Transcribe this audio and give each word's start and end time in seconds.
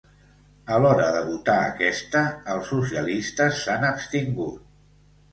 A 0.75 0.77
l’hora 0.83 1.09
de 1.15 1.19
votar 1.25 1.57
aquesta, 1.65 2.23
els 2.53 2.71
socialistes 2.73 3.59
s’han 3.65 3.85
abstingut. 3.91 4.65